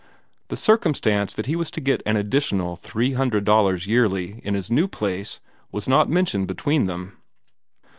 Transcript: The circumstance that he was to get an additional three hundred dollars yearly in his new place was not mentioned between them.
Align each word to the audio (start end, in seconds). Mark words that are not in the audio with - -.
The 0.47 0.55
circumstance 0.57 1.31
that 1.35 1.45
he 1.45 1.55
was 1.55 1.69
to 1.69 1.79
get 1.79 2.01
an 2.07 2.17
additional 2.17 2.75
three 2.75 3.13
hundred 3.13 3.45
dollars 3.45 3.85
yearly 3.85 4.41
in 4.43 4.55
his 4.55 4.71
new 4.71 4.87
place 4.87 5.39
was 5.71 5.87
not 5.87 6.09
mentioned 6.09 6.47
between 6.47 6.87
them. 6.87 7.17